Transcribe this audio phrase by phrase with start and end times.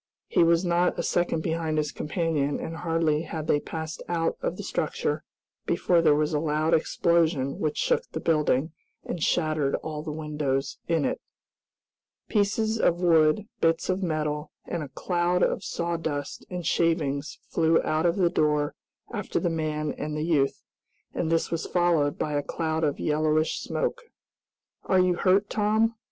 [0.27, 4.57] He was not a second behind his companion, and hardly had they passed out of
[4.57, 5.23] the structure
[5.67, 8.71] before there was a loud explosion which shook the building,
[9.05, 11.21] and shattered all the windows in it.
[12.29, 18.07] Pieces of wood, bits of metal, and a cloud of sawdust and shavings flew out
[18.07, 18.73] of the door
[19.13, 20.63] after the man and the youth,
[21.13, 24.01] and this was followed by a cloud of yellowish smoke.
[24.85, 25.93] "Are you hurt, Tom?"